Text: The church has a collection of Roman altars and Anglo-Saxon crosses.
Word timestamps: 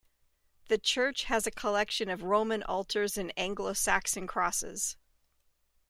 The 0.67 0.79
church 0.79 1.25
has 1.25 1.45
a 1.45 1.51
collection 1.51 2.09
of 2.09 2.23
Roman 2.23 2.63
altars 2.63 3.19
and 3.19 3.31
Anglo-Saxon 3.37 4.25
crosses. 4.25 4.97